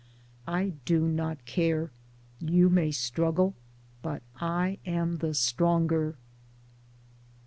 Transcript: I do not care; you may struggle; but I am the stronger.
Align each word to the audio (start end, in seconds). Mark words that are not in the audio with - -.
I 0.47 0.73
do 0.85 1.07
not 1.07 1.45
care; 1.45 1.91
you 2.39 2.71
may 2.71 2.89
struggle; 2.89 3.53
but 4.01 4.23
I 4.39 4.79
am 4.83 5.17
the 5.17 5.35
stronger. 5.35 6.15